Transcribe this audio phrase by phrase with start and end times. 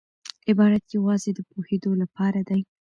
[0.49, 2.61] عبارت یوازي د پوهېدو له پاره دئ.